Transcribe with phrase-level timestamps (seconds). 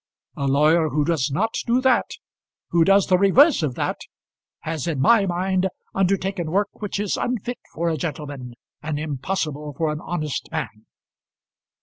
[0.35, 2.07] A lawyer who does not do that
[2.69, 3.97] who does the reverse of that,
[4.61, 9.91] has in my mind undertaken work which is unfit for a gentleman and impossible for
[9.91, 10.87] an honest man."